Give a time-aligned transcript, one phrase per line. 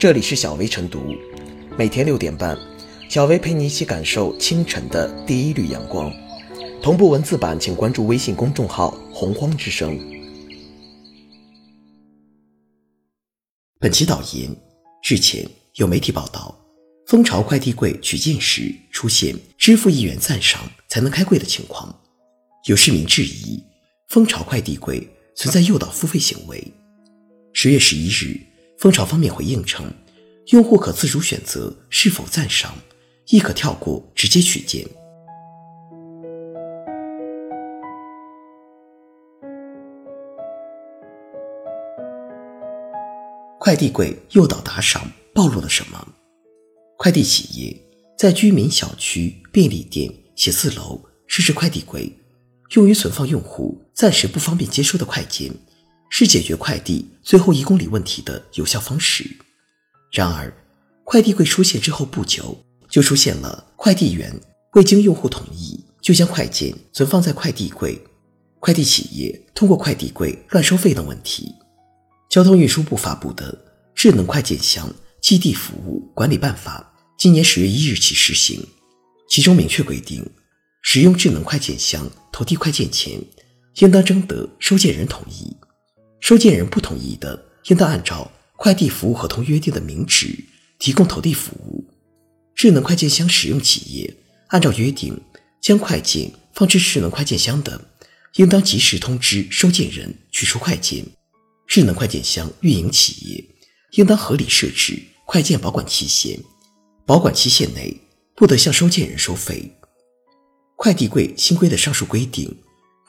[0.00, 1.14] 这里是小薇晨读，
[1.76, 2.58] 每天六点半，
[3.10, 6.10] 小薇陪你一起感受清晨的第一缕阳光。
[6.82, 10.00] 同步文字版，请关注微信公众号“洪荒之声”。
[13.78, 14.56] 本期导言：
[15.06, 16.58] 日前有媒体报道，
[17.06, 21.94] 蜂巢快递柜取件时出现支付一元赞赏才能开柜的情况，
[22.64, 23.62] 有市民质疑
[24.08, 25.06] 蜂巢快递柜
[25.36, 26.72] 存在诱导付费行为。
[27.52, 28.40] 十月十一日。
[28.80, 29.92] 蜂巢方面回应称，
[30.46, 32.74] 用户可自主选择是否赞赏，
[33.26, 34.88] 亦可跳过直接取件。
[43.58, 46.08] 快递柜诱导打赏暴露了什么？
[46.96, 47.76] 快递企业
[48.16, 52.10] 在居民小区、便利店、写字楼设置快递柜，
[52.70, 55.52] 用于存放用户暂时不方便接收的快件。
[56.10, 59.24] 是解决快递最后一公里问题的有效方式。
[60.12, 60.52] 然而，
[61.04, 64.38] 快递柜出现之后不久，就出现了快递员
[64.74, 68.00] 未经用户同意就将快件存放在快递柜，
[68.58, 71.54] 快递企业通过快递柜乱收费等问题。
[72.28, 73.52] 交通运输部发布的
[73.94, 78.64] 《智能快件箱寄递服务管理办法》今年十月一日起实行，
[79.28, 80.24] 其中明确规定，
[80.82, 83.20] 使用智能快件箱投递快件前，
[83.76, 85.56] 应当征得收件人同意。
[86.20, 90.38] 收件人不同意的，应当按照快递服务合同约定的名址
[90.78, 91.84] 提供投递服务。
[92.54, 94.14] 智能快件箱使用企业
[94.48, 95.18] 按照约定
[95.60, 97.80] 将快件放置智能快件箱的，
[98.34, 101.04] 应当及时通知收件人取出快件。
[101.66, 103.44] 智能快件箱运营企业
[103.92, 106.38] 应当合理设置快件保管期限，
[107.06, 107.96] 保管期限内
[108.34, 109.70] 不得向收件人收费。
[110.76, 112.54] 快递柜新规的上述规定，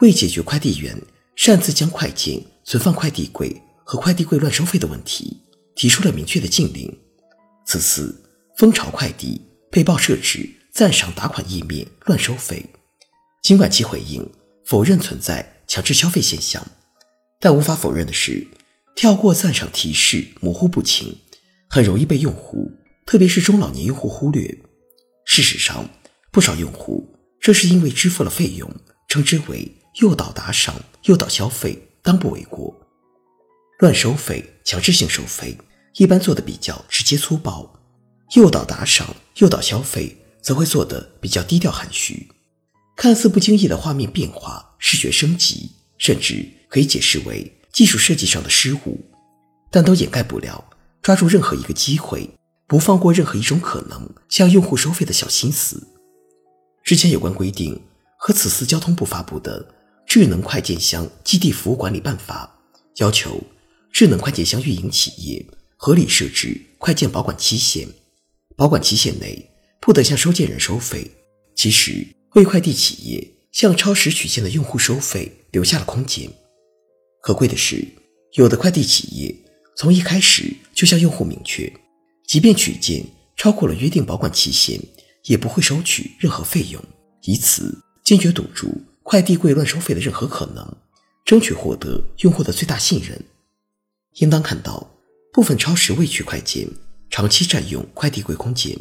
[0.00, 1.00] 为解决快递员
[1.40, 2.38] 擅自将快件。
[2.62, 3.50] 存放快递柜
[3.82, 5.42] 和快递柜乱收费的问题，
[5.74, 6.94] 提出了明确的禁令。
[7.66, 8.14] 此次
[8.58, 9.40] 蜂巢快递
[9.72, 12.64] 被曝设置赞赏打款页面乱收费，
[13.42, 14.24] 尽管其回应
[14.66, 16.64] 否认存在强制消费现象，
[17.40, 18.46] 但无法否认的是，
[18.94, 21.16] 跳过赞赏提示模糊不清，
[21.68, 22.70] 很容易被用户，
[23.04, 24.46] 特别是中老年用户忽略。
[25.24, 25.88] 事实上，
[26.30, 27.08] 不少用户
[27.40, 28.70] 正是因为支付了费用，
[29.08, 30.74] 称之为诱导打赏、
[31.04, 31.86] 诱导消费。
[32.02, 32.74] 当不为过，
[33.78, 35.54] 乱收费、强制性收费
[35.96, 37.70] 一般做的比较直接粗暴，
[38.34, 42.26] 诱导打赏、诱导消费则会做的比较低调含蓄。
[42.96, 49.04] 看似不经意的画面变化、视觉升级，甚至可以解释为技术设计上的失误，
[49.70, 50.70] 但都掩盖不了
[51.02, 52.30] 抓住任何一个机会，
[52.66, 55.86] 不放过任何一种可能向用户收费的小心思。
[56.82, 57.78] 之前有关规定
[58.16, 59.74] 和此次交通部发布的。
[60.10, 62.58] 智能快件箱基地服务管理办法
[62.96, 63.40] 要求，
[63.92, 67.86] 智能快件箱运营企业合理设置快件保管期限，
[68.56, 69.48] 保管期限内
[69.80, 71.08] 不得向收件人收费。
[71.54, 72.04] 其实，
[72.34, 76.28] 为快递企业向超时取件的用户收费留下了空间。
[77.22, 77.86] 可贵的是，
[78.32, 79.32] 有的快递企业
[79.76, 81.72] 从一开始就向用户明确，
[82.26, 83.06] 即便取件
[83.36, 84.80] 超过了约定保管期限，
[85.26, 86.82] 也不会收取任何费用，
[87.22, 88.76] 以此坚决堵住。
[89.10, 90.64] 快递柜乱收费的任何可能，
[91.24, 93.20] 争取获得用户的最大信任。
[94.20, 94.88] 应当看到，
[95.32, 96.68] 部分超时未取快件，
[97.10, 98.78] 长期占用快递柜空间，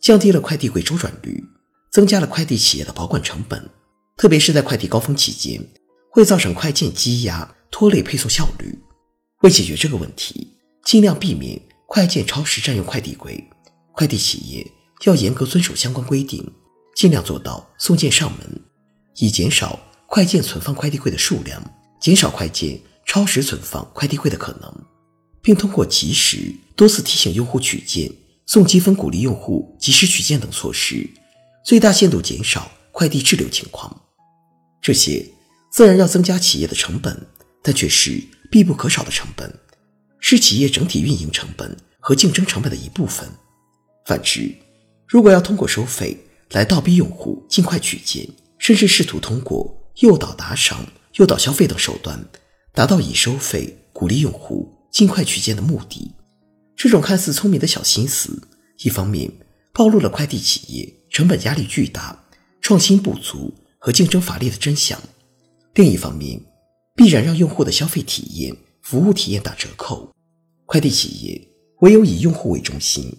[0.00, 1.44] 降低了快递柜周转率，
[1.92, 3.70] 增加了快递企业的保管成本。
[4.16, 5.64] 特别是在快递高峰期间，
[6.10, 8.76] 会造成快件积压，拖累配送效率。
[9.42, 10.48] 为解决这个问题，
[10.84, 13.48] 尽量避免快件超时占用快递柜，
[13.92, 14.68] 快递企业
[15.04, 16.54] 要严格遵守相关规定，
[16.96, 18.60] 尽量做到送件上门。
[19.20, 21.62] 以减少快件存放快递柜的数量，
[22.00, 24.74] 减少快件超时存放快递柜的可能，
[25.42, 28.10] 并通过及时多次提醒用户取件、
[28.46, 31.08] 送积分鼓励用户及时取件等措施，
[31.64, 33.94] 最大限度减少快递滞留情况。
[34.80, 35.24] 这些
[35.70, 37.26] 自然要增加企业的成本，
[37.62, 39.52] 但却是必不可少的成本，
[40.18, 43.28] 是企业整体运营成本和竞争成本的一部分。
[44.06, 44.50] 反之，
[45.06, 46.16] 如果要通过收费
[46.52, 48.26] 来倒逼用户尽快取件，
[48.60, 52.22] 甚至试图通过诱导打赏、诱导消费等手段，
[52.72, 56.14] 达到以收费鼓励用户尽快取件的目的。
[56.76, 58.40] 这种看似聪明的小心思，
[58.84, 59.32] 一方面
[59.72, 62.24] 暴露了快递企业成本压力巨大、
[62.60, 64.98] 创新不足和竞争乏力的真相；
[65.74, 66.38] 另一方面，
[66.94, 70.12] 必然让用户的消费体验、服务体验打折扣。
[70.66, 71.48] 快递企业
[71.80, 73.10] 唯有以用户为中心，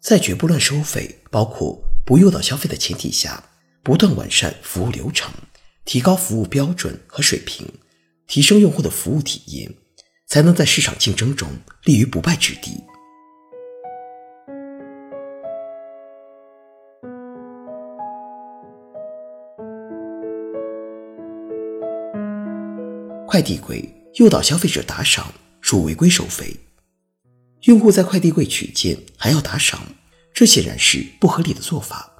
[0.00, 3.42] 在绝不乱收费、包括不诱导消费的前提下。
[3.82, 5.32] 不断完善服务流程
[5.84, 7.66] 提高服务标准和水平
[8.26, 9.74] 提升用户的服务体验
[10.26, 11.48] 才能在市场竞争中
[11.84, 12.82] 立于不败之地。
[23.28, 26.56] 快递柜诱导消费者打赏属违规收费
[27.62, 29.80] 用户在快递柜取件还要打赏
[30.34, 32.10] 这显然是不合理的做法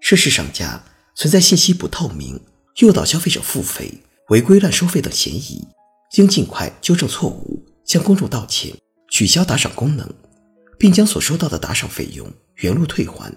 [0.00, 0.82] 涉事商家
[1.14, 2.40] 存在信息不透明、
[2.78, 3.92] 诱导消费者付费、
[4.28, 5.66] 违规乱收费等嫌疑，
[6.16, 8.72] 应尽快纠正错误，向公众道歉，
[9.10, 10.08] 取消打赏功能，
[10.78, 13.32] 并将所收到的打赏费用原路退还。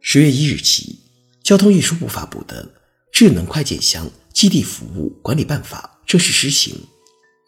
[0.00, 0.98] 十月一日起，
[1.42, 2.64] 交通运输部发布的
[3.12, 6.76] 《智能快件箱寄递服务管理办法》正式施行，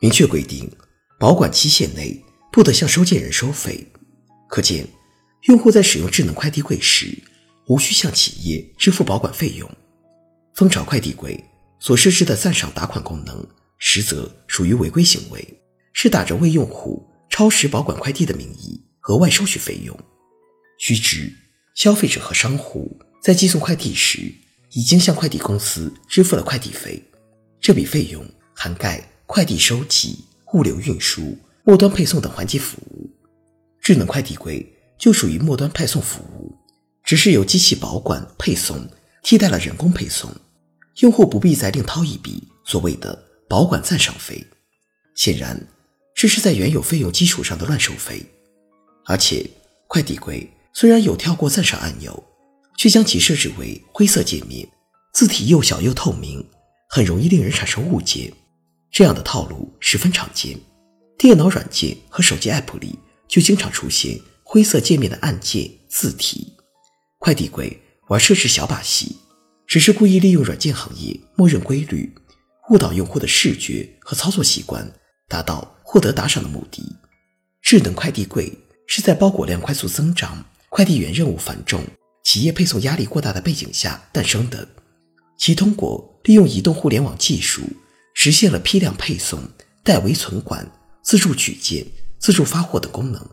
[0.00, 0.70] 明确规定，
[1.18, 2.22] 保管期限内。
[2.52, 3.86] 不得向收件人收费，
[4.48, 4.88] 可见，
[5.42, 7.14] 用户在使用智能快递柜时，
[7.66, 9.70] 无需向企业支付保管费用。
[10.54, 11.42] 蜂巢快递柜
[11.78, 13.46] 所设置的赞赏打款功能，
[13.78, 19.98] 实则属于违规行为，是打着为用户超时保管快递的名义额外收取费用。
[20.78, 21.32] 须知，
[21.74, 24.32] 消费者和商户在寄送快递时，
[24.72, 27.02] 已经向快递公司支付了快递费，
[27.60, 28.24] 这笔费用
[28.54, 30.24] 涵盖快递收集、
[30.54, 31.36] 物流运输。
[31.68, 33.10] 末端配送等环节服务，
[33.80, 34.64] 智能快递柜
[34.96, 36.54] 就属于末端派送服务，
[37.06, 38.86] 只是由机器保管配送
[39.22, 40.30] 替代了人工配送，
[40.98, 44.44] 用户不必再另掏一笔所谓的保管赞赏费。
[45.14, 45.68] 显然，
[46.14, 48.26] 这是在原有费用基础上的乱收费。
[49.04, 49.48] 而且，
[49.86, 52.24] 快递柜虽然有跳过赞赏按钮，
[52.76, 54.68] 却将其设置为灰色界面，
[55.14, 56.44] 字体又小又透明，
[56.88, 58.34] 很容易令人产生误解。
[58.90, 60.58] 这样的套路十分常见。
[61.16, 62.98] 电脑软件和手机 App 里
[63.28, 66.52] 就经常出现灰色界面的按键字体。
[67.18, 69.16] 快递柜玩设置小把戏，
[69.66, 72.12] 只是故意利用软件行业默认规律，
[72.70, 74.90] 误导用户的视觉和操作习惯，
[75.28, 76.82] 达到获得打赏的目的。
[77.62, 78.52] 智能快递柜
[78.86, 81.84] 是在包裹量快速增长、快递员任务繁重、
[82.24, 84.68] 企业配送压力过大的背景下诞生的。
[85.38, 87.62] 其通过利用移动互联网技术，
[88.14, 89.42] 实现了批量配送、
[89.82, 90.66] 代为存管。
[91.02, 91.86] 自助取件、
[92.18, 93.24] 自助发货等功能，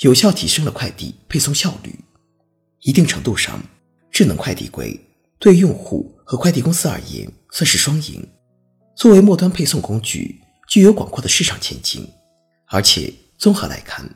[0.00, 1.94] 有效提升了快递配送效率。
[2.82, 3.62] 一定程度上，
[4.10, 5.00] 智能快递柜
[5.38, 8.26] 对用户和快递公司而言算是双赢。
[8.94, 12.08] 作为末端配送工具，具有广阔的市场前景。
[12.66, 14.08] 而且综合来看，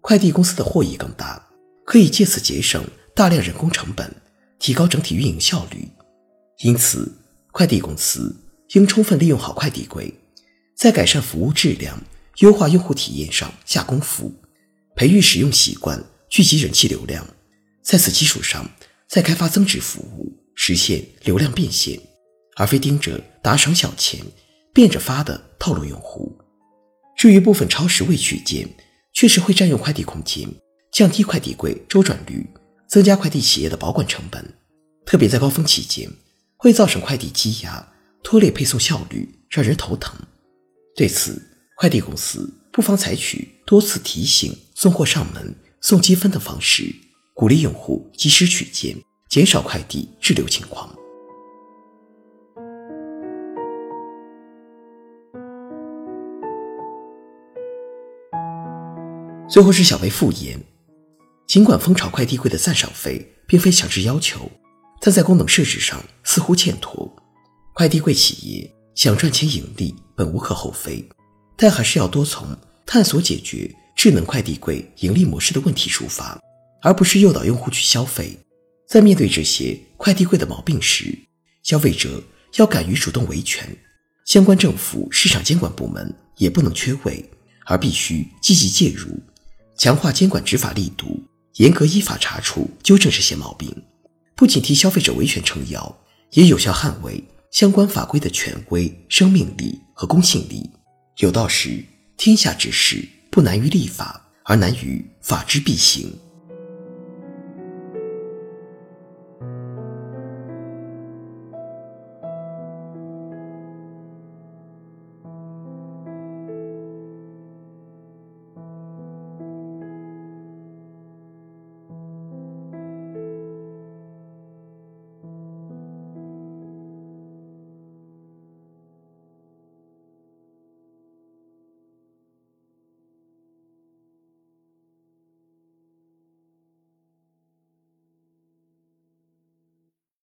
[0.00, 1.42] 快递公司的获益更大，
[1.84, 2.84] 可以借此节省
[3.14, 4.14] 大量人工成本，
[4.58, 5.88] 提高整体运营效率。
[6.58, 7.12] 因此，
[7.52, 8.34] 快递公司
[8.74, 10.12] 应充分利用好快递柜，
[10.76, 12.00] 在改善服务质量。
[12.38, 14.32] 优化用户体验上下功夫，
[14.94, 16.00] 培育使用习惯，
[16.30, 17.26] 聚集人气流量，
[17.88, 18.70] 在此基础上
[19.06, 21.98] 再开发增值服务，实现流量变现，
[22.56, 24.20] 而非盯着打赏小钱、
[24.74, 26.38] 变着法的套路用户。
[27.16, 28.68] 至于部分超时未取件，
[29.14, 30.46] 确实会占用快递空间，
[30.92, 32.46] 降低快递柜周转率，
[32.86, 34.44] 增加快递企业的保管成本，
[35.06, 36.10] 特别在高峰期间，
[36.58, 37.90] 会造成快递积压，
[38.22, 40.14] 拖累配送效率，让人头疼。
[40.94, 41.42] 对此，
[41.78, 46.94] 快递公司不妨采取多次提醒、送货上门、送积分的方式，
[47.38, 50.92] 鼓励用户及时取件，减少快递滞留情况。
[59.48, 60.60] 最后是小薇复言，
[61.46, 64.50] 尽管蜂巢快递柜的赞赏费并非强制要求，
[65.00, 67.08] 但在功能设置上似乎欠妥。
[67.72, 71.08] 快递柜企业想赚钱盈利，本无可厚非。
[71.56, 72.48] 但还是要多从
[72.84, 76.36] 探索解决智能快递柜盈利模式的问题出发，
[76.80, 78.38] 而不是诱导用户去消费。
[78.86, 81.16] 在面对这些快递柜的毛病时，
[81.62, 82.22] 消费者
[82.56, 83.68] 要敢于主动维权，
[84.24, 87.22] 相关政府市场监管部门也不能缺位，
[87.66, 89.08] 而必须积极介入，
[89.76, 91.22] 强化监管执法力度，
[91.56, 93.70] 严格依法查处纠正这些毛病。
[94.34, 95.98] 不仅替消费者维权撑腰，
[96.32, 100.70] 也有效捍卫相关法规的权威、生命力和公信力。
[101.18, 101.84] 有道是：
[102.16, 106.10] 天下之事不难于立法，而难于法之必行。